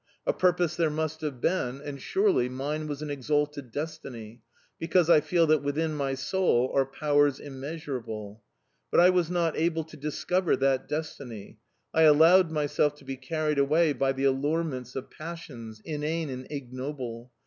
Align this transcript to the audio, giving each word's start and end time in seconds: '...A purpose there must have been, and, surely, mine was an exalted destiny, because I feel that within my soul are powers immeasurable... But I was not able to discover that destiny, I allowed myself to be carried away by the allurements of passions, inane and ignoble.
'...A 0.25 0.33
purpose 0.33 0.75
there 0.75 0.89
must 0.89 1.21
have 1.21 1.39
been, 1.39 1.79
and, 1.79 2.01
surely, 2.01 2.49
mine 2.49 2.87
was 2.87 3.03
an 3.03 3.11
exalted 3.11 3.71
destiny, 3.71 4.41
because 4.79 5.11
I 5.11 5.21
feel 5.21 5.45
that 5.45 5.61
within 5.61 5.93
my 5.93 6.15
soul 6.15 6.71
are 6.73 6.87
powers 6.87 7.39
immeasurable... 7.39 8.41
But 8.89 8.99
I 8.99 9.11
was 9.11 9.29
not 9.29 9.55
able 9.55 9.83
to 9.83 9.95
discover 9.95 10.55
that 10.55 10.87
destiny, 10.87 11.59
I 11.93 12.01
allowed 12.01 12.49
myself 12.49 12.95
to 12.95 13.05
be 13.05 13.15
carried 13.15 13.59
away 13.59 13.93
by 13.93 14.11
the 14.11 14.23
allurements 14.23 14.95
of 14.95 15.11
passions, 15.11 15.83
inane 15.85 16.31
and 16.31 16.47
ignoble. 16.49 17.31